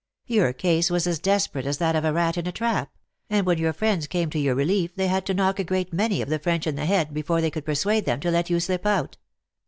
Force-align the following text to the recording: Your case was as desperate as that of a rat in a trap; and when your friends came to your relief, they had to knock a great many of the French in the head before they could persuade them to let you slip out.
Your 0.25 0.51
case 0.51 0.89
was 0.89 1.05
as 1.05 1.19
desperate 1.19 1.67
as 1.67 1.77
that 1.77 1.95
of 1.95 2.03
a 2.03 2.11
rat 2.11 2.35
in 2.35 2.47
a 2.47 2.51
trap; 2.51 2.91
and 3.29 3.45
when 3.45 3.59
your 3.59 3.71
friends 3.71 4.07
came 4.07 4.31
to 4.31 4.39
your 4.39 4.55
relief, 4.55 4.95
they 4.95 5.05
had 5.07 5.27
to 5.27 5.33
knock 5.35 5.59
a 5.59 5.63
great 5.63 5.93
many 5.93 6.23
of 6.23 6.29
the 6.29 6.39
French 6.39 6.65
in 6.65 6.75
the 6.75 6.85
head 6.87 7.13
before 7.13 7.39
they 7.39 7.51
could 7.51 7.65
persuade 7.65 8.05
them 8.05 8.19
to 8.21 8.31
let 8.31 8.49
you 8.49 8.59
slip 8.59 8.87
out. 8.87 9.17